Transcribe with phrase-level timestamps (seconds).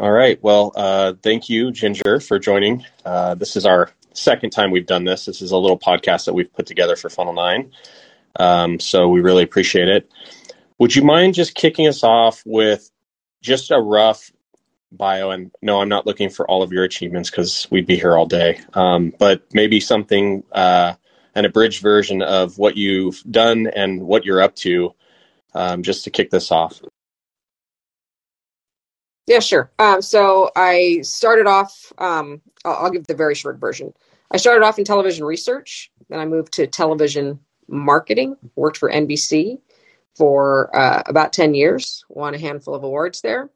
[0.00, 0.42] All right.
[0.42, 2.84] Well, uh, thank you, Ginger, for joining.
[3.04, 5.24] Uh, this is our second time we've done this.
[5.24, 7.70] This is a little podcast that we've put together for Funnel Nine.
[8.36, 10.10] Um, so we really appreciate it.
[10.78, 12.90] Would you mind just kicking us off with
[13.40, 14.32] just a rough
[14.90, 15.30] bio?
[15.30, 18.26] And no, I'm not looking for all of your achievements because we'd be here all
[18.26, 18.60] day.
[18.72, 20.94] Um, but maybe something, uh,
[21.36, 24.92] an abridged version of what you've done and what you're up to,
[25.54, 26.80] um, just to kick this off.
[29.26, 29.72] Yeah, sure.
[29.80, 31.92] Um, so I started off.
[31.98, 33.94] Um, I'll, I'll give the very short version.
[34.32, 38.36] I started off in television research, then I moved to television marketing.
[38.56, 39.60] Worked for NBC
[40.16, 42.04] for uh, about ten years.
[42.10, 43.50] Won a handful of awards there.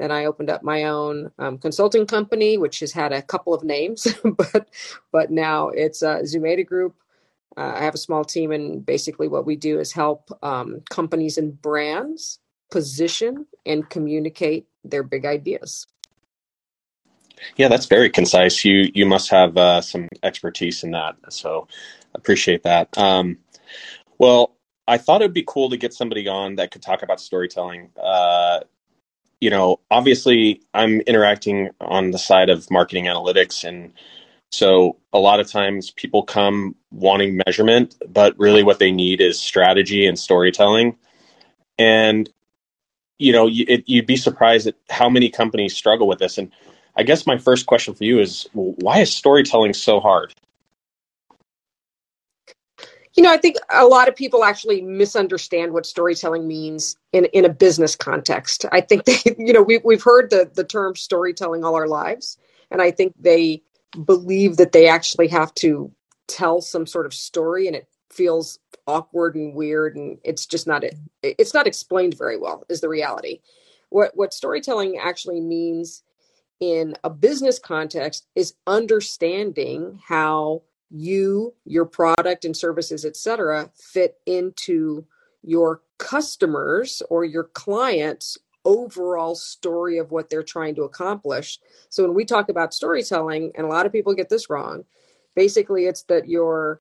[0.00, 3.64] Then I opened up my own um, consulting company, which has had a couple of
[3.64, 4.68] names, but
[5.12, 6.22] but now it's uh,
[6.66, 6.96] Group.
[7.56, 11.38] Uh, I have a small team, and basically what we do is help um, companies
[11.38, 12.40] and brands
[12.74, 15.86] position and communicate their big ideas.
[17.56, 18.64] Yeah, that's very concise.
[18.64, 21.68] You you must have uh, some expertise in that, so
[22.14, 22.98] appreciate that.
[22.98, 23.38] Um,
[24.18, 24.56] well,
[24.88, 27.90] I thought it'd be cool to get somebody on that could talk about storytelling.
[27.96, 28.60] Uh,
[29.40, 33.92] you know, obviously, I'm interacting on the side of marketing analytics, and
[34.50, 39.38] so a lot of times people come wanting measurement, but really what they need is
[39.38, 40.96] strategy and storytelling.
[41.78, 42.30] And
[43.18, 46.38] you know, it, you'd be surprised at how many companies struggle with this.
[46.38, 46.50] And
[46.96, 50.34] I guess my first question for you is, why is storytelling so hard?
[53.14, 57.44] You know, I think a lot of people actually misunderstand what storytelling means in in
[57.44, 58.64] a business context.
[58.72, 62.38] I think they, you know, we we've heard the the term storytelling all our lives,
[62.70, 63.62] and I think they
[64.04, 65.92] believe that they actually have to
[66.26, 70.84] tell some sort of story, and it feels awkward and weird and it's just not
[70.84, 73.40] it it's not explained very well is the reality.
[73.90, 76.02] What what storytelling actually means
[76.60, 85.04] in a business context is understanding how you your product and services etc fit into
[85.42, 91.58] your customers or your clients overall story of what they're trying to accomplish.
[91.90, 94.84] So when we talk about storytelling and a lot of people get this wrong
[95.34, 96.80] basically it's that your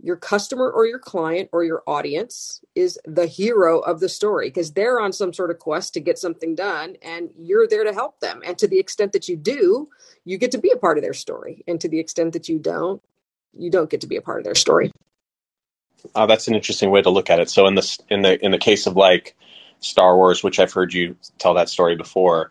[0.00, 4.72] your customer or your client or your audience is the hero of the story because
[4.72, 8.20] they're on some sort of quest to get something done and you're there to help
[8.20, 8.40] them.
[8.44, 9.88] And to the extent that you do
[10.24, 11.64] you get to be a part of their story.
[11.66, 13.02] And to the extent that you don't
[13.56, 14.92] you don't get to be a part of their story.
[16.14, 17.50] Uh, that's an interesting way to look at it.
[17.50, 19.34] So in this in the in the case of like
[19.80, 22.50] star wars which i've heard you tell that story before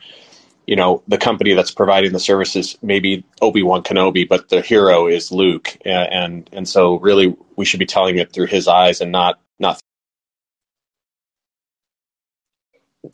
[0.68, 5.32] you know the company that's providing the services maybe obi-wan kenobi but the hero is
[5.34, 5.78] luke.
[5.86, 9.82] And and, so really we should be telling it through his eyes and not not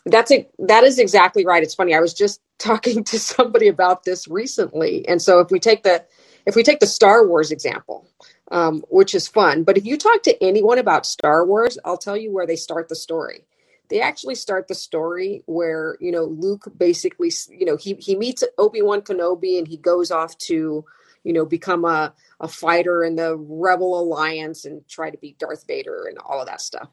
[0.05, 1.63] that's it that is exactly right.
[1.63, 5.59] It's funny i was just talking to somebody about this recently and so if we
[5.59, 6.05] take the
[6.45, 8.07] if we take the star wars example
[8.51, 12.17] um, which is fun but if you talk to anyone about star wars i'll tell
[12.17, 13.45] you where they start the story
[13.89, 18.43] they actually start the story where you know Luke basically you know he he meets
[18.57, 20.85] Obi Wan Kenobi and he goes off to
[21.23, 25.65] you know become a a fighter in the Rebel Alliance and try to beat Darth
[25.67, 26.89] Vader and all of that stuff.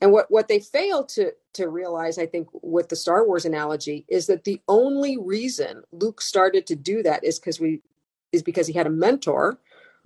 [0.00, 4.04] And what what they fail to to realize, I think, with the Star Wars analogy,
[4.08, 7.80] is that the only reason Luke started to do that is because we
[8.32, 9.58] is because he had a mentor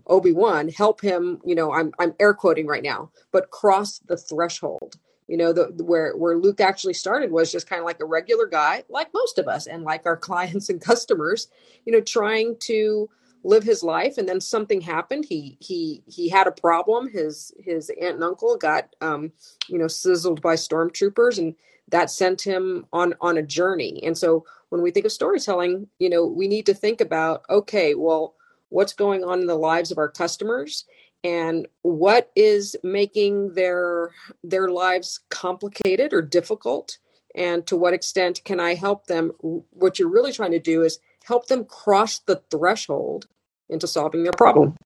[0.06, 1.40] Obi Wan help him.
[1.44, 5.72] You know, I'm I'm air quoting right now, but cross the threshold you know the
[5.84, 9.38] where where luke actually started was just kind of like a regular guy like most
[9.38, 11.48] of us and like our clients and customers
[11.86, 13.08] you know trying to
[13.44, 15.24] live his life and then something happened.
[15.24, 17.08] He he he had a problem.
[17.08, 19.32] His his aunt and uncle got um
[19.68, 21.54] you know sizzled by stormtroopers and
[21.88, 24.02] that sent him on on a journey.
[24.04, 27.94] And so when we think of storytelling you know we need to think about okay
[27.94, 28.34] well
[28.70, 30.84] what's going on in the lives of our customers
[31.24, 34.10] and what is making their
[34.44, 36.98] their lives complicated or difficult?
[37.34, 39.32] And to what extent can i help them?
[39.40, 43.26] What you're really trying to do is help them cross the threshold
[43.68, 44.76] into solving their problem.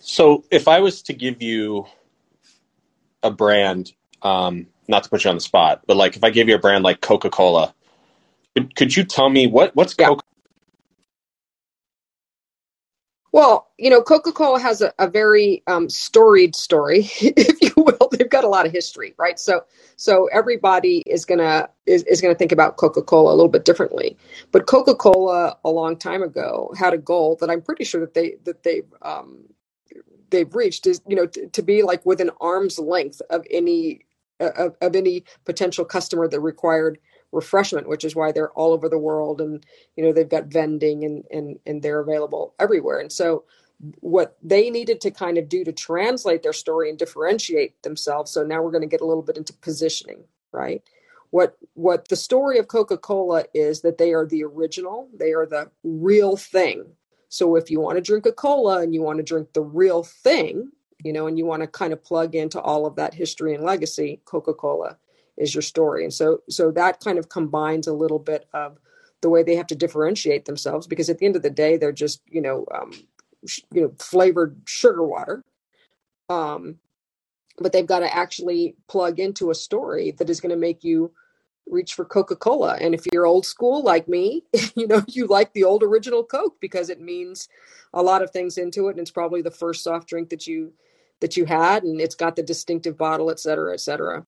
[0.00, 1.86] So if i was to give you
[3.22, 3.92] a brand
[4.22, 6.58] um, not to put you on the spot but like if i gave you a
[6.58, 7.74] brand like coca-cola
[8.54, 10.14] could, could you tell me what what's yeah.
[13.36, 18.10] Well, you know, Coca Cola has a, a very um, storied story, if you will.
[18.12, 19.38] They've got a lot of history, right?
[19.40, 19.62] So,
[19.98, 24.18] so everybody is gonna is, is gonna think about Coca Cola a little bit differently.
[24.52, 28.16] But Coca Cola, a long time ago, had a goal that I'm pretty sure that
[28.16, 29.44] they that they've um,
[30.30, 34.02] they've reached is you know t- to be like within arm's length of any
[34.40, 36.98] uh, of, of any potential customer that required
[37.36, 41.04] refreshment, which is why they're all over the world and you know they've got vending
[41.04, 42.98] and and and they're available everywhere.
[42.98, 43.44] And so
[44.00, 48.30] what they needed to kind of do to translate their story and differentiate themselves.
[48.32, 50.82] So now we're going to get a little bit into positioning, right?
[51.30, 55.70] What what the story of Coca-Cola is that they are the original, they are the
[55.84, 56.86] real thing.
[57.28, 60.04] So if you want to drink a cola and you want to drink the real
[60.04, 60.70] thing,
[61.04, 63.64] you know, and you want to kind of plug into all of that history and
[63.64, 64.96] legacy, Coca-Cola
[65.38, 66.04] is your story.
[66.04, 68.78] And so so that kind of combines a little bit of
[69.22, 71.92] the way they have to differentiate themselves because at the end of the day they're
[71.92, 72.92] just, you know, um,
[73.46, 75.44] sh- you know, flavored sugar water.
[76.28, 76.78] Um
[77.58, 81.12] but they've got to actually plug into a story that is going to make you
[81.68, 82.78] reach for Coca-Cola.
[82.80, 84.44] And if you're old school like me,
[84.76, 87.48] you know, you like the old original Coke because it means
[87.94, 90.72] a lot of things into it and it's probably the first soft drink that you
[91.20, 94.26] that you had and it's got the distinctive bottle, et cetera, et cetera.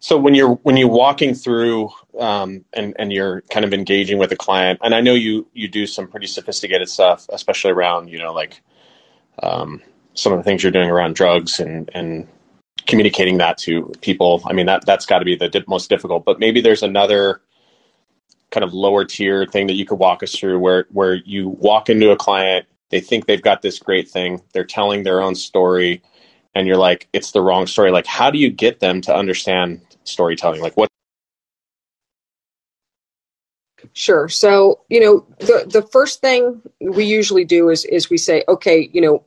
[0.00, 4.30] So when you're when you're walking through um, and and you're kind of engaging with
[4.32, 8.18] a client, and I know you you do some pretty sophisticated stuff, especially around you
[8.18, 8.62] know like
[9.42, 9.82] um,
[10.14, 12.28] some of the things you're doing around drugs and and
[12.86, 14.42] communicating that to people.
[14.46, 16.24] I mean that that's got to be the most difficult.
[16.24, 17.40] But maybe there's another
[18.50, 21.90] kind of lower tier thing that you could walk us through where where you walk
[21.90, 26.02] into a client, they think they've got this great thing, they're telling their own story,
[26.54, 27.90] and you're like, it's the wrong story.
[27.90, 30.60] Like, how do you get them to understand storytelling?
[30.62, 30.88] Like what?
[33.92, 34.28] Sure.
[34.28, 38.90] So, you know, the the first thing we usually do is is we say, okay,
[38.92, 39.24] you know,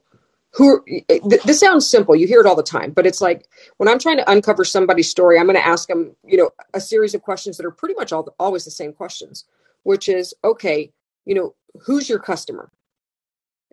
[0.54, 2.16] who th- this sounds simple.
[2.16, 3.48] You hear it all the time, but it's like
[3.78, 6.81] when I'm trying to uncover somebody's story, I'm going to ask them, you know, a
[6.81, 9.45] series of questions that are pretty much all always the same questions,
[9.83, 10.92] which is, okay,
[11.25, 12.72] you know, who's your customer?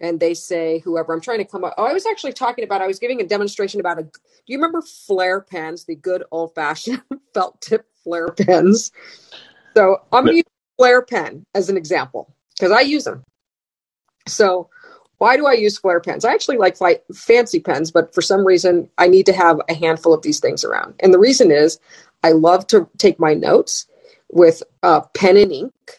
[0.00, 2.81] And they say whoever i'm trying to come up oh i was actually talking about
[2.81, 4.11] i was giving a demonstration about a do
[4.47, 7.03] you remember flare pens the good old fashioned
[7.35, 8.93] felt tip flare pens?
[9.75, 10.45] So i'm going to use
[10.77, 13.23] flare pen as an example because i use them
[14.27, 14.69] so
[15.19, 16.25] why do i use flare pens?
[16.25, 16.77] I actually like
[17.15, 20.65] fancy pens but for some reason i need to have a handful of these things
[20.65, 20.95] around.
[21.00, 21.79] And the reason is
[22.23, 23.87] i love to take my notes
[24.31, 25.98] with uh, pen and ink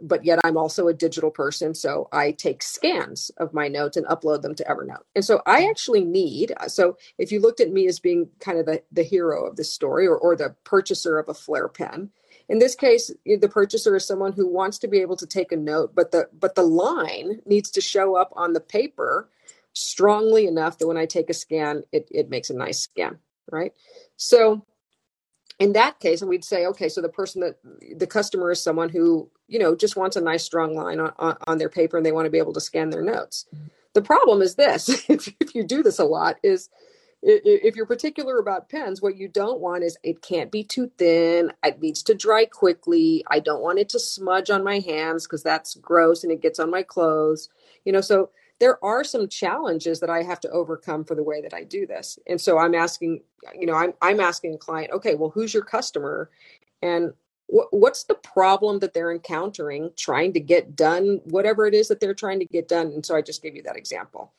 [0.00, 1.74] but yet I'm also a digital person.
[1.74, 5.02] So I take scans of my notes and upload them to Evernote.
[5.14, 8.58] And so I actually need, uh, so if you looked at me as being kind
[8.58, 12.10] of the, the hero of this story or, or the purchaser of a flare pen,
[12.48, 15.56] in this case, the purchaser is someone who wants to be able to take a
[15.56, 19.28] note, but the but the line needs to show up on the paper
[19.74, 23.18] strongly enough that when I take a scan, it, it makes a nice scan,
[23.50, 23.72] right?
[24.16, 24.64] So
[25.58, 27.56] in that case, and we'd say, okay, so the person that
[27.96, 31.36] the customer is someone who, you know, just wants a nice strong line on, on,
[31.46, 33.46] on their paper and they want to be able to scan their notes.
[33.94, 36.70] The problem is this if, if you do this a lot, is
[37.20, 41.52] if you're particular about pens, what you don't want is it can't be too thin.
[41.64, 43.24] It needs to dry quickly.
[43.28, 46.60] I don't want it to smudge on my hands because that's gross and it gets
[46.60, 47.48] on my clothes.
[47.84, 51.40] You know, so there are some challenges that I have to overcome for the way
[51.42, 52.18] that I do this.
[52.26, 53.22] And so I'm asking,
[53.58, 56.30] you know, I'm I'm asking a client, okay, well, who's your customer,
[56.82, 57.12] and
[57.48, 62.00] wh- what's the problem that they're encountering, trying to get done, whatever it is that
[62.00, 62.88] they're trying to get done.
[62.88, 64.32] And so I just gave you that example.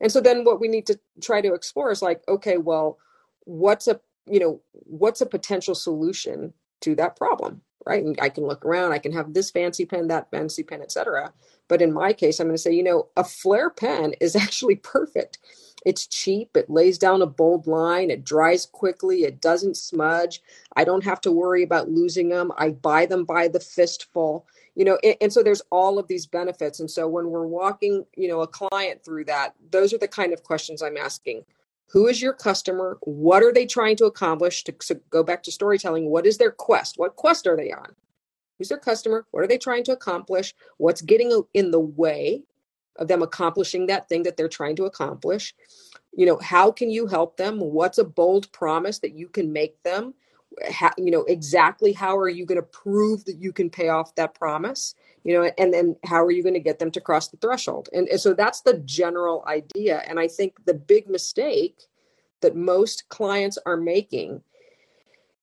[0.00, 2.98] And so then what we need to try to explore is like, okay, well,
[3.44, 8.44] what's a you know what's a potential solution to that problem right and i can
[8.44, 11.32] look around i can have this fancy pen that fancy pen etc
[11.68, 14.76] but in my case, I'm going to say, you know, a flare pen is actually
[14.76, 15.38] perfect.
[15.84, 16.56] It's cheap.
[16.56, 18.10] It lays down a bold line.
[18.10, 19.22] It dries quickly.
[19.22, 20.42] It doesn't smudge.
[20.74, 22.50] I don't have to worry about losing them.
[22.58, 24.46] I buy them by the fistful.
[24.74, 26.80] You know, and, and so there's all of these benefits.
[26.80, 30.32] And so when we're walking, you know, a client through that, those are the kind
[30.32, 31.44] of questions I'm asking.
[31.90, 32.98] Who is your customer?
[33.02, 34.64] What are they trying to accomplish?
[34.64, 36.94] To so go back to storytelling, what is their quest?
[36.98, 37.94] What quest are they on?
[38.58, 39.26] Who's their customer?
[39.30, 40.54] What are they trying to accomplish?
[40.78, 42.42] What's getting in the way
[42.96, 45.54] of them accomplishing that thing that they're trying to accomplish?
[46.12, 47.60] You know, how can you help them?
[47.60, 50.14] What's a bold promise that you can make them?
[50.70, 54.14] How, you know, exactly how are you going to prove that you can pay off
[54.14, 54.94] that promise?
[55.26, 57.88] You know, and then how are you going to get them to cross the threshold?
[57.92, 60.04] And, and so that's the general idea.
[60.06, 61.82] And I think the big mistake
[62.42, 64.42] that most clients are making,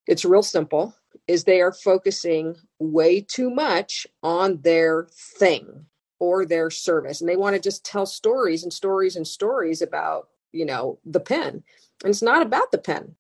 [0.08, 0.96] it's real simple
[1.28, 5.86] is they are focusing way too much on their thing
[6.18, 10.30] or their service and they want to just tell stories and stories and stories about
[10.54, 11.64] you know the pen
[12.04, 13.16] and it's not about the pen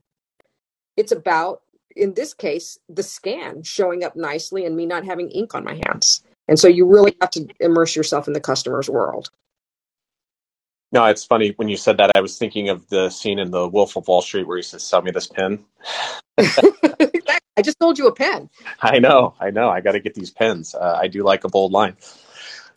[0.95, 1.61] it's about
[1.95, 5.79] in this case the scan showing up nicely and me not having ink on my
[5.85, 9.29] hands and so you really have to immerse yourself in the customer's world
[10.91, 13.67] no it's funny when you said that i was thinking of the scene in the
[13.67, 15.63] wolf of wall street where he says sell me this pen
[17.55, 18.49] I just sold you a pen.
[18.81, 19.69] I know, I know.
[19.69, 20.73] I got to get these pens.
[20.73, 21.95] Uh, I do like a bold line.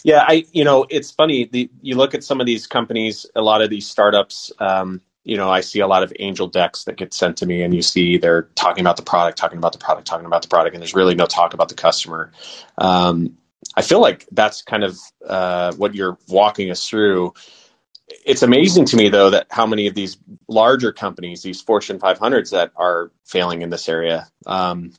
[0.04, 1.46] Yeah, I you know it's funny.
[1.50, 4.52] The, you look at some of these companies, a lot of these startups.
[4.58, 7.62] Um, you know, I see a lot of angel decks that get sent to me,
[7.62, 10.48] and you see they're talking about the product, talking about the product, talking about the
[10.48, 12.30] product, and there's really no talk about the customer.
[12.78, 13.36] Um,
[13.76, 17.34] I feel like that's kind of uh, what you're walking us through.
[18.24, 20.16] It's amazing to me, though, that how many of these
[20.48, 24.28] larger companies, these Fortune 500s, that are failing in this area.
[24.46, 24.92] Um,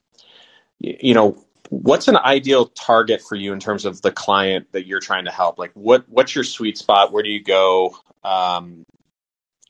[0.79, 4.99] you, know, what's an ideal target for you in terms of the client that you're
[4.99, 5.57] trying to help?
[5.57, 7.11] Like, what what's your sweet spot?
[7.11, 7.97] Where do you go?
[8.23, 8.83] Um,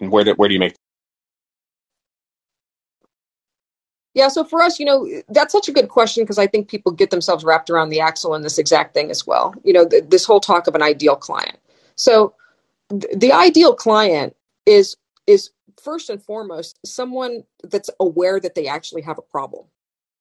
[0.02, 0.76] and where do, where do you make
[4.18, 6.92] Yeah, so for us, you know, that's such a good question because I think people
[6.94, 9.56] get themselves wrapped around the axle in this exact thing as well.
[9.66, 11.60] You know, th- this whole talk of an ideal client.
[11.96, 12.36] So
[12.92, 14.98] th- the ideal client is
[15.28, 15.52] is
[15.84, 19.66] first and foremost someone that's aware that they actually have a problem,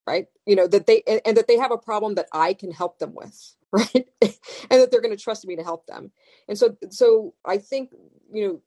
[0.07, 0.27] right?
[0.45, 2.99] You know, that they and, and that they have a problem that I can help
[2.99, 4.07] them with, right?
[4.21, 6.11] and that they're going to trust me to help them.
[6.49, 7.91] And so so I think,
[8.33, 8.61] you know,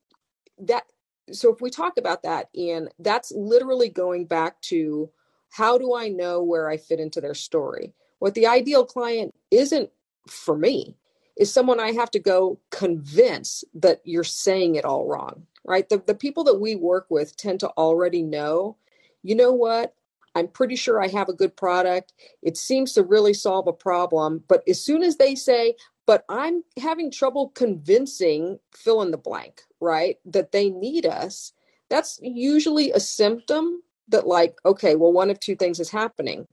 [0.58, 0.84] that
[1.32, 5.10] so if we talk about that ian that's literally going back to
[5.50, 7.92] how do I know where I fit into their story?
[8.18, 9.90] What the ideal client isn't
[10.28, 10.96] for me
[11.36, 15.88] is someone I have to go convince that you're saying it all wrong, right?
[15.88, 18.76] The, the people that we work with tend to already know,
[19.22, 19.94] you know what?
[20.34, 22.12] I'm pretty sure I have a good product.
[22.42, 24.44] It seems to really solve a problem.
[24.48, 25.74] But as soon as they say,
[26.06, 30.18] but I'm having trouble convincing fill in the blank, right?
[30.24, 31.52] That they need us,
[31.88, 36.46] that's usually a symptom that like okay well one of two things is happening.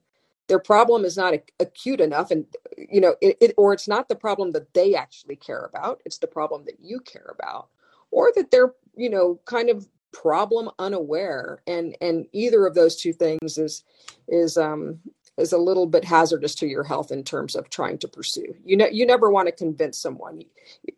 [0.47, 2.45] Their problem is not acute enough and
[2.77, 6.19] you know it, it, or it's not the problem that they actually care about it's
[6.19, 7.67] the problem that you care about
[8.11, 13.13] or that they're you know kind of problem unaware and and either of those two
[13.13, 13.83] things is
[14.27, 14.99] is um
[15.37, 18.55] is a little bit hazardous to your health in terms of trying to pursue.
[18.65, 20.41] You know you never want to convince someone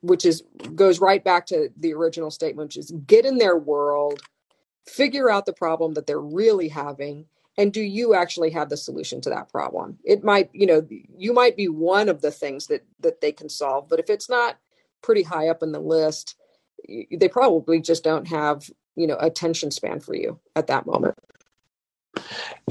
[0.01, 0.43] which is
[0.75, 4.21] goes right back to the original statement which is get in their world
[4.85, 7.25] figure out the problem that they're really having
[7.57, 9.97] and do you actually have the solution to that problem?
[10.05, 13.49] It might you know you might be one of the things that that they can
[13.49, 14.57] solve but if it's not
[15.01, 16.35] pretty high up in the list
[16.87, 21.17] they probably just don't have you know attention span for you at that moment.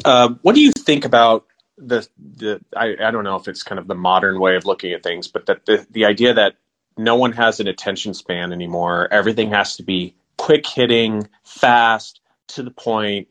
[0.04, 1.46] Uh, what do you think about
[1.76, 4.92] the the I, I don't know if it's kind of the modern way of looking
[4.92, 6.54] at things but that the, the idea that
[6.96, 12.62] no one has an attention span anymore everything has to be quick hitting, fast, to
[12.62, 13.28] the point,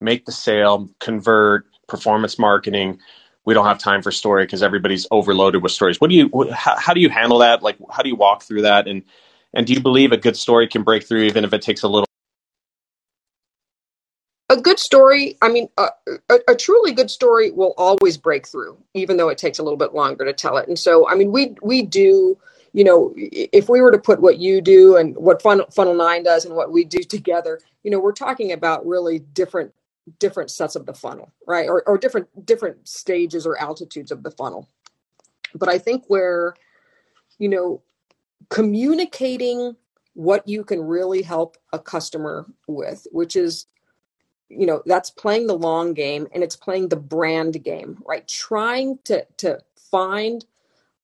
[0.00, 3.00] make the sale, convert, performance marketing.
[3.44, 6.00] We don't have time for story because everybody's overloaded with stories.
[6.00, 7.62] What do you how, how do you handle that?
[7.62, 9.02] Like how do you walk through that and
[9.52, 11.88] and do you believe a good story can break through even if it takes a
[11.88, 12.06] little
[14.48, 15.88] a good story i mean a,
[16.28, 19.76] a, a, truly good story will always break through even though it takes a little
[19.76, 22.36] bit longer to tell it and so i mean we we do
[22.72, 26.22] you know, if we were to put what you do and what Funnel, Funnel Nine
[26.22, 29.72] does and what we do together, you know, we're talking about really different
[30.18, 31.68] different sets of the funnel, right?
[31.68, 34.68] Or, or different different stages or altitudes of the funnel.
[35.54, 36.54] But I think where,
[37.38, 37.82] you know,
[38.48, 39.76] communicating
[40.14, 43.66] what you can really help a customer with, which is
[44.48, 48.98] you know that's playing the long game and it's playing the brand game right trying
[49.04, 49.56] to to
[49.90, 50.44] find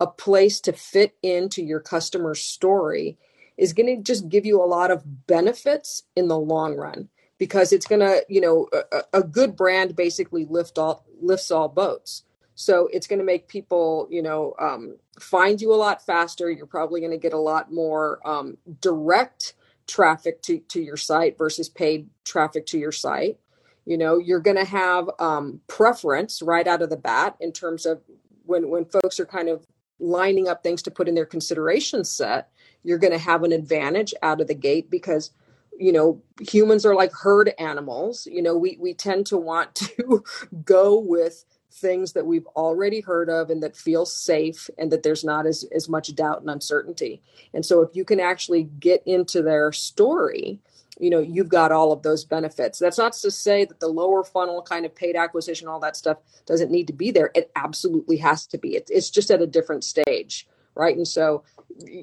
[0.00, 3.18] a place to fit into your customer story
[3.56, 7.72] is going to just give you a lot of benefits in the long run because
[7.72, 12.24] it's going to you know a, a, good brand basically lift all lifts all boats.
[12.54, 16.50] So it's going to make people you know um, find you a lot faster.
[16.50, 19.54] You're probably going to get a lot more um, direct
[19.86, 23.38] traffic to, to your site versus paid traffic to your site.
[23.86, 27.86] You know you're going to have um, preference right out of the bat in terms
[27.86, 28.02] of
[28.44, 29.66] when when folks are kind of
[29.98, 32.50] lining up things to put in their consideration set,
[32.82, 35.30] you're going to have an advantage out of the gate because
[35.78, 38.26] you know humans are like herd animals.
[38.30, 40.24] You know we we tend to want to
[40.64, 45.24] go with things that we've already heard of and that feel safe and that there's
[45.24, 47.22] not as as much doubt and uncertainty.
[47.52, 50.60] And so if you can actually get into their story
[50.98, 52.78] you know you've got all of those benefits.
[52.78, 56.18] That's not to say that the lower funnel kind of paid acquisition all that stuff
[56.46, 57.30] doesn't need to be there.
[57.34, 58.76] It absolutely has to be.
[58.76, 60.96] It, it's just at a different stage right?
[60.96, 61.42] And so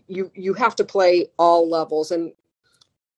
[0.07, 2.11] you you have to play all levels.
[2.11, 2.33] And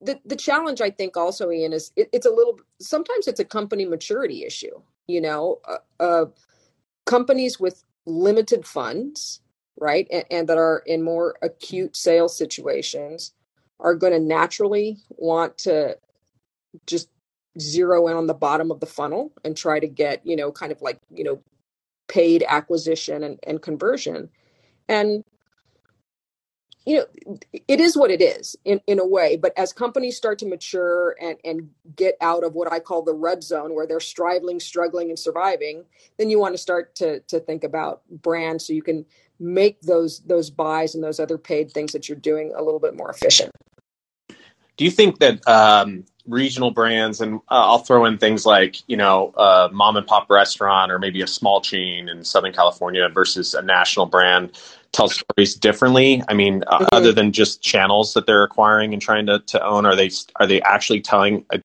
[0.01, 3.45] the the challenge i think also ian is it, it's a little sometimes it's a
[3.45, 5.59] company maturity issue you know?
[5.67, 6.25] Uh, uh,
[7.05, 9.41] companies with limited funds
[9.79, 13.33] right and, and that are in more acute sales situations
[13.79, 15.97] are going to naturally want to
[16.87, 17.09] just
[17.59, 20.71] zero in on the bottom of the funnel and try to get you know kind
[20.71, 21.41] of like you know
[22.07, 24.29] paid acquisition and, and conversion.
[24.87, 25.23] And
[26.85, 30.39] you know it is what it is in, in a way but as companies start
[30.39, 33.99] to mature and, and get out of what i call the red zone where they're
[33.99, 35.83] striving struggling and surviving
[36.17, 39.05] then you want to start to, to think about brand so you can
[39.39, 42.95] make those those buys and those other paid things that you're doing a little bit
[42.95, 43.51] more efficient
[44.77, 48.97] do you think that um, regional brands, and uh, I'll throw in things like you
[48.97, 53.53] know a mom and pop restaurant or maybe a small chain in Southern California versus
[53.53, 54.57] a national brand,
[54.91, 56.23] tell stories differently?
[56.27, 56.85] I mean, uh, mm-hmm.
[56.91, 60.47] other than just channels that they're acquiring and trying to, to own, are they are
[60.47, 61.45] they actually telling?
[61.51, 61.61] A-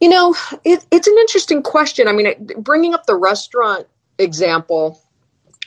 [0.00, 2.08] you know, it, it's an interesting question.
[2.08, 3.86] I mean, bringing up the restaurant
[4.18, 5.00] example,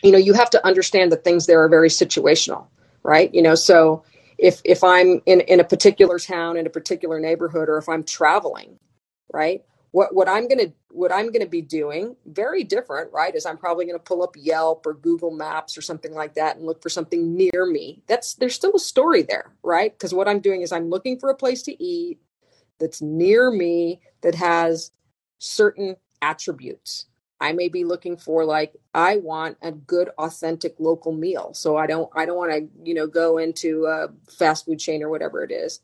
[0.02, 2.66] you know, you have to understand that things there are very situational,
[3.04, 3.34] right?
[3.34, 4.04] You know, so
[4.44, 8.04] if if I'm in in a particular town in a particular neighborhood or if I'm
[8.04, 8.78] traveling,
[9.34, 9.64] right?
[9.92, 13.34] What what I'm gonna what I'm gonna be doing very different, right?
[13.34, 16.66] Is I'm probably gonna pull up Yelp or Google Maps or something like that and
[16.66, 18.04] look for something near me.
[18.08, 19.98] That's there's still a story there, right?
[19.98, 22.20] Because what I'm doing is I'm looking for a place to eat
[22.82, 24.92] that's near me that has
[25.40, 27.06] certain attributes
[27.44, 31.54] I may be looking for like I want a good authentic local meal.
[31.54, 35.04] So I don't I don't want to, you know, go into a fast food chain
[35.04, 35.82] or whatever it is.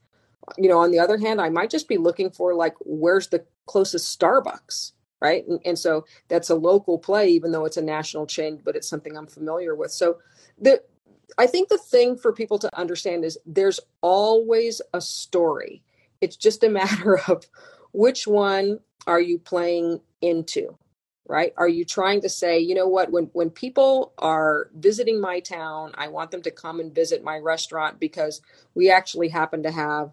[0.57, 3.43] You know, on the other hand, I might just be looking for like where's the
[3.65, 5.45] closest Starbucks, right?
[5.49, 8.87] And, and so that's a local play even though it's a national chain, but it's
[8.87, 9.91] something I'm familiar with.
[9.91, 10.19] So
[10.57, 10.81] the
[11.37, 15.83] I think the thing for people to understand is there's always a story.
[16.21, 17.47] It's just a matter of
[17.91, 20.77] which one are you playing into
[21.29, 21.53] right?
[21.57, 23.11] Are you trying to say you know what?
[23.11, 27.37] When when people are visiting my town i want them to come and visit my
[27.37, 28.41] restaurant because
[28.75, 30.11] we actually happen to have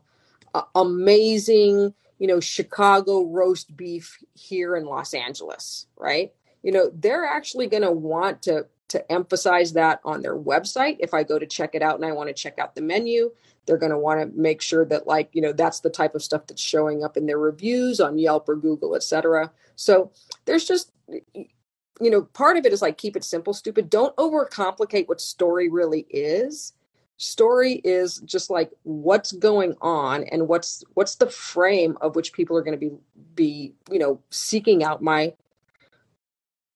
[0.75, 6.33] amazing you know chicago roast beef here in los angeles right?
[6.63, 10.99] You know they're actually going to want to to emphasize that on their website.
[11.01, 13.33] If i go to check it out and i want to check out the menu
[13.67, 16.23] they're going to want to make sure that like you know that's the type of
[16.23, 20.11] stuff that's showing up in their reviews on yelp or google etc so
[20.47, 23.91] there's just you know part of it is like keep it simple stupid.
[23.91, 26.73] Don't overcomplicate what story really is.
[27.19, 32.57] Story is just like what's going on and what's what's the frame of which people
[32.57, 32.95] are going to be
[33.35, 35.33] be you know seeking out my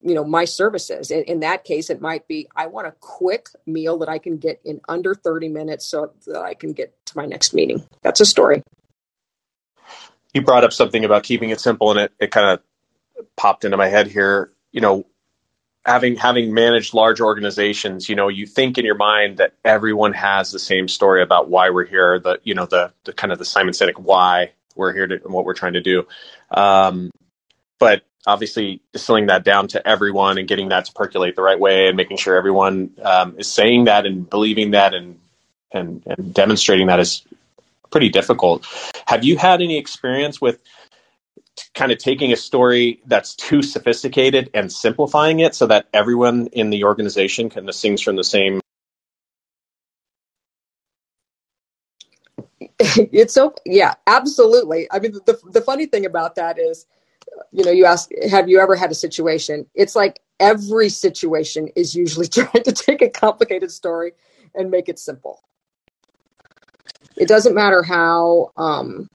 [0.01, 1.11] you know my services.
[1.11, 4.37] In, in, that case it might be i want a quick meal that i can
[4.37, 7.85] get in under 30 minutes so that i can get to my next meeting.
[8.01, 8.63] That's a story.
[10.33, 12.61] You brought up something about keeping it simple and it, it kind of
[13.35, 15.05] popped into my head here you know
[15.85, 20.51] having having managed large organizations you know you think in your mind that everyone has
[20.51, 23.45] the same story about why we're here the you know the, the kind of the
[23.45, 26.05] simon sinek why we're here to and what we're trying to do
[26.51, 27.11] um,
[27.79, 31.87] but obviously distilling that down to everyone and getting that to percolate the right way
[31.87, 35.19] and making sure everyone um, is saying that and believing that and,
[35.71, 37.23] and and demonstrating that is
[37.91, 38.65] pretty difficult.
[39.05, 40.59] Have you had any experience with
[41.73, 46.69] kind of taking a story that's too sophisticated and simplifying it so that everyone in
[46.69, 48.59] the organization kind of sings from the same
[52.79, 56.85] it's so yeah absolutely i mean the, the funny thing about that is
[57.51, 59.65] you know, you ask, have you ever had a situation?
[59.75, 64.13] It's like every situation is usually trying to take a complicated story
[64.55, 65.41] and make it simple.
[67.17, 69.09] It doesn't matter how um,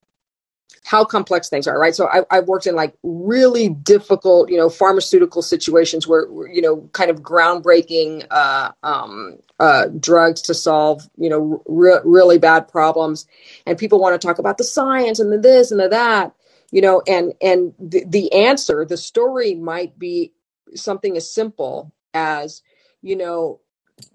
[0.86, 1.96] how complex things are, right?
[1.96, 6.88] So I, have worked in like really difficult, you know, pharmaceutical situations where you know,
[6.92, 13.26] kind of groundbreaking uh, um, uh, drugs to solve, you know, re- really bad problems,
[13.66, 16.32] and people want to talk about the science and the this and the that
[16.70, 20.32] you know and and the, the answer the story might be
[20.74, 22.62] something as simple as
[23.02, 23.60] you know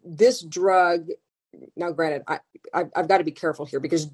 [0.04, 1.08] this drug
[1.76, 2.40] now granted i
[2.74, 4.10] i've, I've got to be careful here because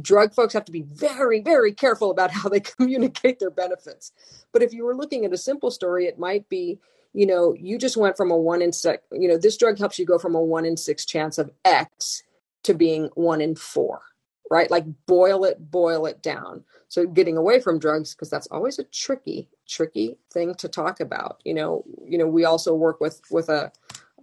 [0.00, 4.12] drug folks have to be very very careful about how they communicate their benefits
[4.52, 6.78] but if you were looking at a simple story it might be
[7.14, 9.98] you know you just went from a one in six you know this drug helps
[9.98, 12.22] you go from a one in six chance of x
[12.62, 14.02] to being one in four
[14.50, 14.70] right?
[14.70, 16.64] Like boil it, boil it down.
[16.88, 21.40] So getting away from drugs because that's always a tricky, tricky thing to talk about.
[21.44, 23.72] You know, you know, we also work with with a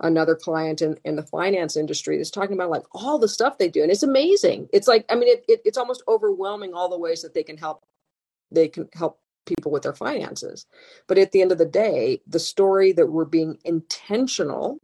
[0.02, 3.70] another client in, in the finance industry that's talking about like all the stuff they
[3.70, 4.70] do and it's amazing.
[4.74, 7.58] It's like i mean it, it, it's almost overwhelming all the ways that they can
[7.58, 7.86] help
[8.52, 10.66] they can help people with their finances.
[11.08, 14.80] But at the end of the day the story that we're being intentional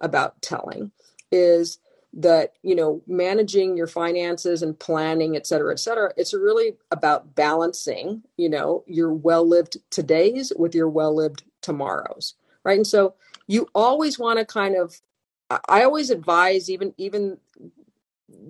[0.00, 0.92] about telling
[1.32, 1.78] is
[2.14, 7.34] that you know managing your finances and planning et cetera et cetera it's really about
[7.34, 12.76] balancing you know your well lived todays with your well lived tomorrows right?
[12.76, 13.14] And so
[13.46, 15.00] you always want to kind of
[15.68, 17.38] i always advise even even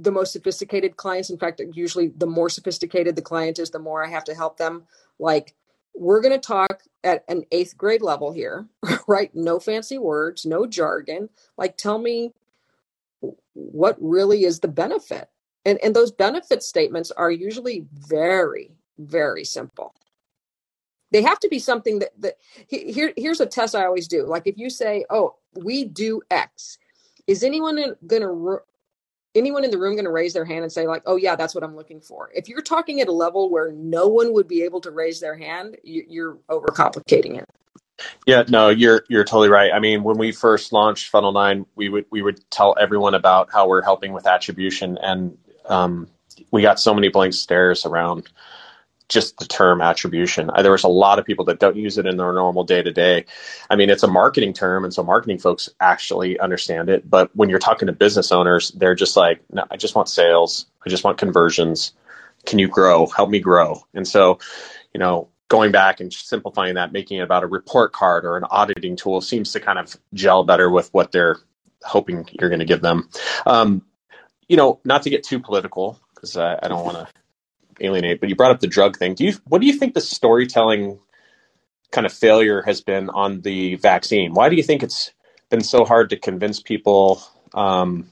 [0.01, 4.05] the most sophisticated clients in fact usually the more sophisticated the client is the more
[4.05, 4.85] i have to help them.
[5.19, 5.55] Like
[5.95, 8.67] we're going to talk at an eighth grade level here
[9.09, 9.35] right?
[9.35, 11.29] No fancy words no jargon.
[11.57, 12.33] Like tell me
[13.55, 15.29] what really is the benefit?
[15.65, 19.95] And and those benefit statements are usually very very simple
[21.15, 22.35] they have to be something that that
[22.69, 24.27] here here's a test i always do.
[24.27, 26.79] Like if you say oh we do x
[27.29, 28.59] is anyone going to
[29.37, 31.55] anyone in the room going to raise their hand and say like oh yeah that's
[31.55, 32.31] what i'm looking for?
[32.35, 35.37] If you're talking at a level where no one would be able to raise their
[35.37, 37.47] hand you're overcomplicating it.
[38.27, 39.73] Yeah, no, you're you're totally right.
[39.73, 43.51] I mean, when we first launched Funnel Nine, we would we would tell everyone about
[43.53, 46.09] how we're helping with attribution, and um,
[46.51, 48.29] we got so many blank stares around
[49.09, 50.51] just the term attribution.
[50.61, 52.93] There was a lot of people that don't use it in their normal day to
[52.93, 53.27] day.
[53.69, 57.09] I mean, it's a marketing term, and so marketing folks actually understand it.
[57.09, 60.67] But when you're talking to business owners, they're just like, no, I just want sales.
[60.85, 61.93] I just want conversions.
[62.47, 63.07] Can you grow?
[63.07, 63.85] Help me grow.
[63.95, 64.39] And so,
[64.93, 68.45] you know, going back and simplifying that, making it about a report card or an
[68.45, 71.39] auditing tool seems to kind of gel better with what they're
[71.83, 73.09] hoping you're going to give them.
[73.47, 73.83] Um,
[74.49, 77.09] you know, not to get too political because I, I don't want to
[77.81, 79.15] alienate, but you brought up the drug thing.
[79.15, 80.99] Do you what do you think the storytelling
[81.93, 84.35] kind of failure has been on the vaccine?
[84.35, 85.13] Why do you think it's
[85.51, 87.23] been so hard to convince people?
[87.55, 88.11] Um,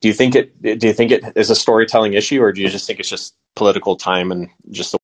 [0.00, 2.68] do you think it do you think it is a storytelling issue, or do you
[2.68, 4.98] just think it's just political time and just the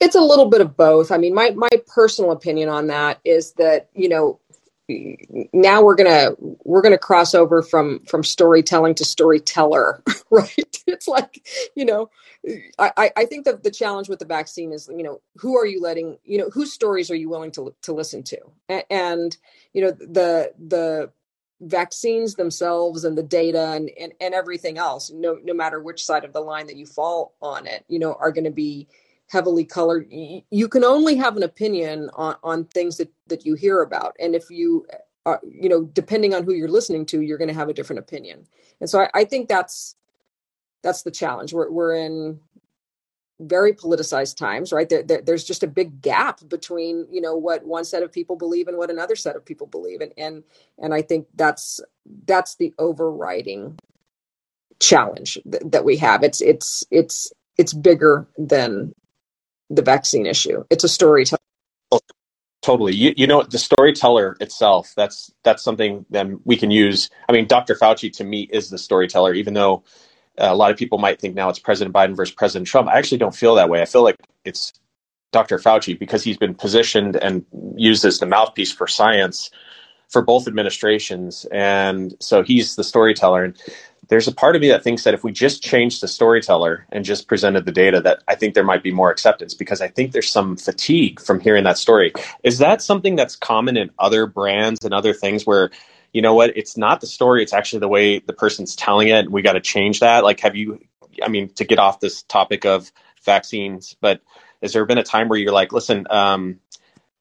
[0.00, 1.10] It's a little bit of both.
[1.12, 4.40] I mean, my my personal opinion on that is that you know
[4.88, 6.30] now we're gonna
[6.64, 10.82] we're gonna cross over from from storytelling to storyteller, right?
[10.86, 12.10] It's like you know,
[12.78, 15.80] I I think that the challenge with the vaccine is you know who are you
[15.80, 18.38] letting you know whose stories are you willing to to listen to,
[18.90, 19.36] and
[19.72, 21.10] you know the the
[21.60, 26.24] vaccines themselves and the data and, and, and everything else no no matter which side
[26.24, 28.86] of the line that you fall on it you know are going to be
[29.28, 33.82] heavily colored you can only have an opinion on, on things that, that you hear
[33.82, 34.14] about.
[34.20, 34.86] And if you
[35.24, 38.00] are you know depending on who you're listening to you're going to have a different
[38.00, 38.46] opinion.
[38.80, 39.96] And so I, I, think that's
[40.82, 41.52] that's the challenge.
[41.52, 42.38] We're, we're in
[43.40, 44.88] very politicized times right?
[44.88, 48.36] There, there, there's just a big gap between you know what one set of people
[48.36, 50.00] believe and what another set of people believe.
[50.00, 50.44] And and
[50.78, 51.80] and i think that's
[52.26, 53.76] that's the overriding
[54.78, 56.22] challenge th- that we have.
[56.22, 58.94] It's it's it's it's bigger than
[59.70, 60.64] the vaccine issue.
[60.70, 61.40] It's a storytelling.
[62.62, 62.94] Totally.
[62.94, 67.10] You, you know, the storyteller itself, that's, that's something that we can use.
[67.28, 67.76] I mean, Dr.
[67.76, 69.84] Fauci to me is the storyteller, even though
[70.38, 72.88] uh, a lot of people might think now it's President Biden versus President Trump.
[72.88, 73.82] I actually don't feel that way.
[73.82, 74.72] I feel like it's
[75.32, 75.58] Dr.
[75.58, 77.44] Fauci because he's been positioned and
[77.76, 79.50] used as the mouthpiece for science
[80.08, 81.46] for both administrations.
[81.52, 83.44] And so he's the storyteller.
[83.44, 83.56] And
[84.08, 87.04] there's a part of me that thinks that if we just changed the storyteller and
[87.04, 90.12] just presented the data, that I think there might be more acceptance because I think
[90.12, 92.12] there's some fatigue from hearing that story.
[92.42, 95.70] Is that something that's common in other brands and other things where,
[96.12, 99.26] you know what, it's not the story, it's actually the way the person's telling it.
[99.26, 100.24] And we got to change that.
[100.24, 100.80] Like, have you,
[101.22, 102.90] I mean, to get off this topic of
[103.24, 104.20] vaccines, but
[104.62, 106.60] has there been a time where you're like, listen, um,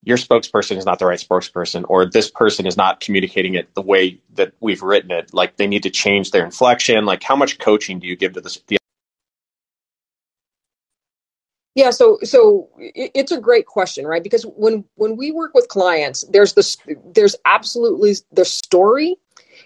[0.06, 3.82] your spokesperson is not the right spokesperson or this person is not communicating it the
[3.82, 5.34] way that we've written it.
[5.34, 7.06] Like they need to change their inflection.
[7.06, 8.62] Like how much coaching do you give to this?
[8.68, 8.78] The
[11.76, 14.24] yeah so so it's a great question right?
[14.24, 16.78] Because when when we work with clients there's this
[17.14, 19.18] there's absolutely the story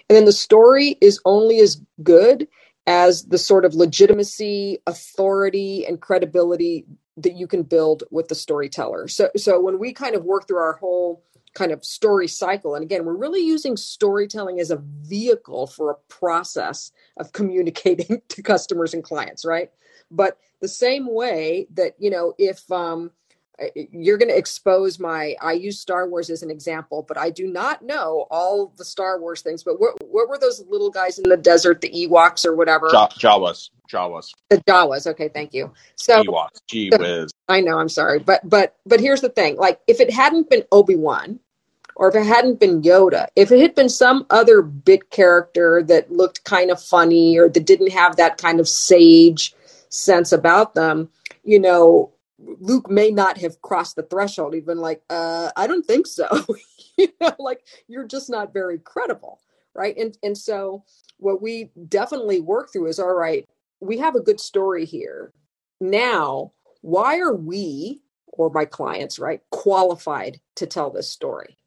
[0.10, 2.47] and then the story is only as good
[2.88, 6.86] as the sort of legitimacy authority and credibility
[7.17, 9.08] that you can build with the storyteller.
[9.08, 11.24] So so when we kind of work through our whole
[11.56, 15.95] kind of story cycle and again we're really using storytelling as a vehicle for a
[16.08, 19.72] process of communicating to customers and clients, right?
[20.12, 23.12] But the same way that you know if um
[23.76, 27.48] you're going to expose my i use star wars as an example but i do
[27.48, 31.30] not know all the star wars things but what, what were those little guys in
[31.30, 32.88] the desert the ewoks or whatever?
[32.88, 34.32] Jawas jawas.
[34.50, 35.74] The jawas okay thank you.
[35.95, 39.80] So ewoks gee whiz i know i'm sorry but but but here's the thing like
[39.88, 41.39] if it hadn't been obi-wan
[41.95, 46.12] or if it hadn't been yoda if it had been some other bit character that
[46.12, 49.54] looked kind of funny or that didn't have that kind of sage
[49.89, 51.10] sense about them
[51.43, 54.54] you know Luke may not have crossed the threshold.
[54.65, 56.28] Been like, uh, I don't think so.
[56.97, 59.39] you know, like you're just not very credible,
[59.75, 59.95] right?
[59.97, 60.84] And and so
[61.17, 63.47] what we definitely work through is all right.
[63.82, 65.34] We have a good story here.
[65.82, 71.58] Now, why are we or my clients, right, qualified to tell this story?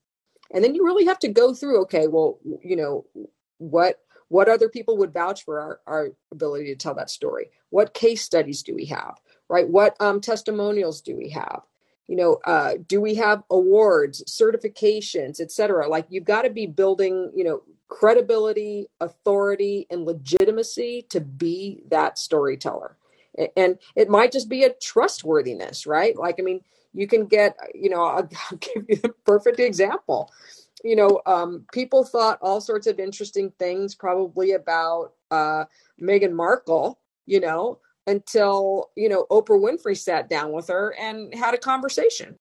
[0.53, 1.83] And then you really have to go through.
[1.83, 3.07] Okay, well, you know,
[3.59, 7.51] what what other people would vouch for our, our ability to tell that story?
[7.69, 9.17] What case studies do we have?
[9.53, 9.69] Right?
[9.69, 11.61] What um, testimonials do we have?
[12.09, 15.89] You know, uh, do we have awards, certifications, et cetera?
[15.89, 22.19] Like you've got to be building, you know, credibility, authority, and legitimacy to be that
[22.19, 22.97] storyteller.
[23.55, 26.17] And it might just be a trustworthiness, right?
[26.17, 26.63] Like, I mean,
[26.95, 30.33] you can get, you know, I'll, I'll give you the perfect example.
[30.83, 35.67] You know, um, people thought all sorts of interesting things probably about uh,
[36.01, 41.55] Meghan Markle, you know, until you know Oprah Winfrey sat down with her and had
[41.55, 42.37] a conversation.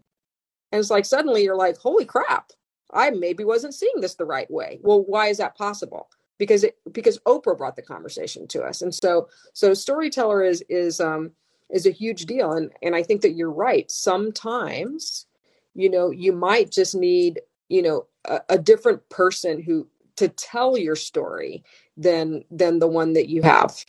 [0.72, 2.52] And it's like suddenly you're like, holy crap,
[2.94, 4.80] I maybe wasn't seeing this the right way.
[4.82, 6.10] Well, why is that possible?
[6.38, 8.82] Because it because Oprah brought the conversation to us.
[8.82, 11.32] And so so storyteller is is um
[11.70, 12.54] is a huge deal.
[12.54, 13.90] And and I think that you're right.
[13.92, 15.28] Sometimes,
[15.76, 20.78] you know, you might just need, you know, a, a different person who to tell
[20.78, 21.64] your story
[21.98, 23.86] than than the one that you have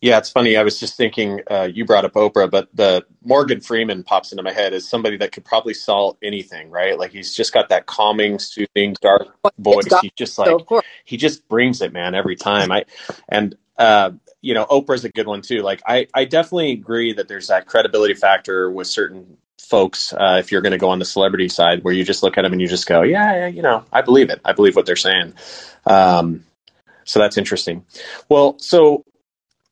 [0.00, 0.56] yeah, it's funny.
[0.56, 4.42] I was just thinking, uh, you brought up Oprah, but the Morgan Freeman pops into
[4.42, 6.98] my head as somebody that could probably sell anything, right?
[6.98, 9.84] Like he's just got that calming, soothing, dark voice.
[10.00, 10.60] He just like
[11.04, 12.72] he just brings it, man, every time.
[12.72, 12.84] I
[13.28, 15.62] and uh, you know, Oprah's a good one too.
[15.62, 20.12] Like I, I definitely agree that there's that credibility factor with certain folks.
[20.14, 22.42] Uh, if you're going to go on the celebrity side, where you just look at
[22.42, 24.40] them and you just go, yeah, yeah, you know, I believe it.
[24.44, 25.34] I believe what they're saying.
[25.84, 26.44] Um,
[27.04, 27.84] so that's interesting.
[28.28, 29.04] Well, so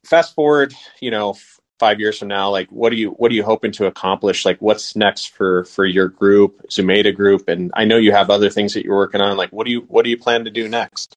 [0.08, 1.36] fast forward, you know,
[1.78, 4.44] five years from now, like what are you what are you hoping to accomplish?
[4.44, 7.48] Like what's next for for your group, Zumaeta Group?
[7.48, 9.36] And I know you have other things that you're working on.
[9.36, 11.16] Like what do you what do you plan to do next?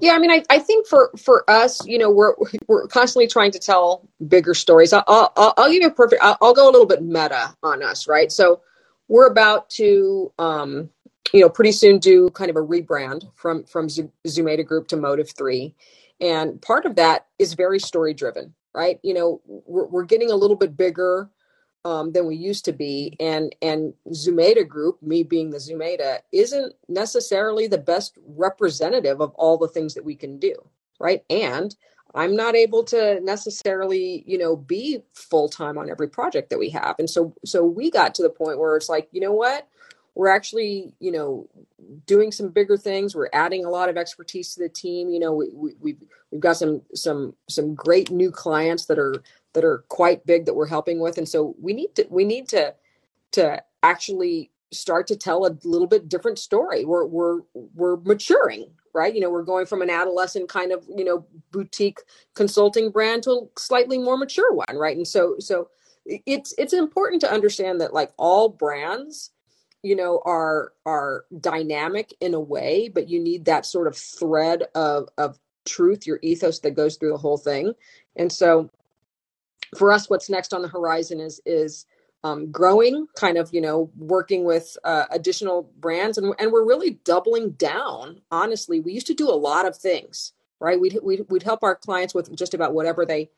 [0.00, 2.34] Yeah, I mean, I, I think for for us, you know, we're
[2.66, 4.92] we're constantly trying to tell bigger stories.
[4.92, 6.22] I'll I'll, I'll give you a perfect.
[6.22, 8.30] I'll, I'll, go a little bit meta on us, right?
[8.32, 8.60] So
[9.06, 10.90] we're about to, um,
[11.32, 15.30] you know, pretty soon do kind of a rebrand from from Zumaeta Group to Motive
[15.30, 15.74] Three,
[16.20, 18.98] and part of that is very story driven, right?
[19.02, 21.30] You know, we're, we're getting a little bit bigger
[21.84, 26.72] um, than we used to be, and and Zumaeta Group, me being the Zumaeta, isn't
[26.88, 30.54] necessarily the best representative of all the things that we can do,
[30.98, 31.22] right?
[31.28, 31.74] And
[32.14, 36.70] I'm not able to necessarily, you know, be full time on every project that we
[36.70, 39.68] have, and so so we got to the point where it's like, you know what,
[40.14, 41.48] we're actually you know
[42.06, 43.14] doing some bigger things.
[43.14, 45.10] We're adding a lot of expertise to the team.
[45.10, 49.22] You know we, we, we've we've got some some some great new clients that are
[49.54, 51.18] that are quite big that we're helping with.
[51.18, 52.74] And so we need to we need to
[53.32, 56.84] to actually start to tell a little bit different story.
[56.84, 59.14] We're we're we're maturing right?
[59.14, 61.98] You know we're going from an adolescent kind of you know boutique
[62.34, 64.96] consulting brand to a slightly more mature one right?
[64.96, 65.68] And so so
[66.06, 69.30] it's it's important to understand that like all brands
[69.84, 74.64] you know are are dynamic in a way but you need that sort of thread
[74.74, 77.74] of of truth your ethos that goes through the whole thing.
[78.16, 78.70] And so
[79.76, 81.86] for us what's next on the horizon is is
[82.24, 87.00] um, growing kind of you know working with uh, additional brands and, and we're really
[87.04, 88.80] doubling down honestly.
[88.80, 90.80] We used to do a lot of things right?
[90.80, 93.30] We'd, we'd, we'd help our clients with just about whatever they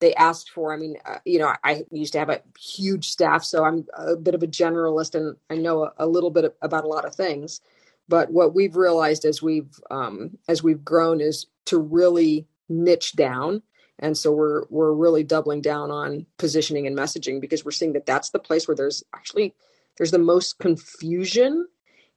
[0.00, 0.72] they asked for.
[0.72, 4.16] I mean, uh, you know, I used to have a huge staff, so I'm a
[4.16, 7.14] bit of a generalist and I know a, a little bit about a lot of
[7.14, 7.60] things.
[8.08, 13.62] But what we've realized as we've um, as we've grown is to really niche down,
[13.98, 18.06] and so we're we're really doubling down on positioning and messaging because we're seeing that
[18.06, 19.54] that's the place where there's actually
[19.96, 21.66] there's the most confusion,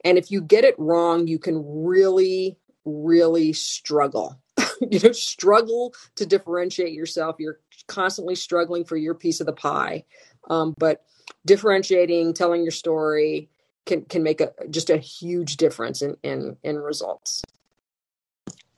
[0.03, 4.37] and if you get it wrong, you can really really struggle
[4.91, 7.37] you know struggle to differentiate yourself.
[7.39, 10.05] You're constantly struggling for your piece of the pie.
[10.49, 11.03] Um, but
[11.45, 13.49] differentiating telling your story
[13.85, 17.41] can can make a just a huge difference in in in results.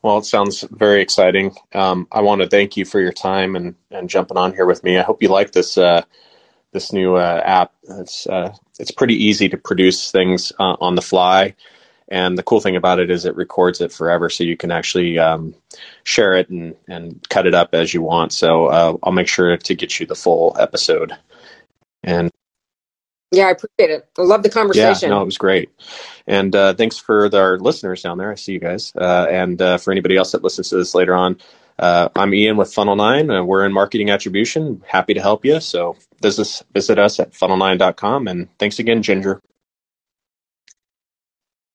[0.01, 1.55] Well it sounds very exciting.
[1.73, 4.83] Um, i want to thank you for your time and and jumping on here with
[4.83, 4.97] me.
[4.97, 6.03] I hope you like this uh,
[6.71, 7.73] this new uh, app.
[7.83, 11.55] It's uh, it's pretty easy to produce things uh, on the fly
[12.09, 15.19] and the cool thing about it is it records it forever, so you can actually
[15.19, 15.53] um,
[16.03, 18.33] share it and, and cut it up as you want.
[18.33, 21.13] So uh, I'll make sure to get you the full episode.
[22.03, 22.31] And
[23.31, 24.09] yeah, I appreciate it.
[24.17, 25.09] I love the conversation.
[25.09, 25.69] Yeah, no, it was great.
[26.25, 28.31] And uh, thanks for the, our listeners down there.
[28.31, 28.91] I see you guys.
[28.95, 31.37] Uh, and uh, for anybody else that listens to this later on,
[31.77, 34.83] uh, I'm Ian with Funnel Nine, and we're in marketing attribution.
[34.85, 35.59] Happy to help you.
[35.59, 38.27] So visit, visit us at funnel9.com.
[38.27, 39.41] And thanks again, Ginger.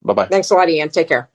[0.05, 0.27] Bye bye.
[0.27, 0.91] Thanks a lot, Ian.
[0.91, 1.29] Take care.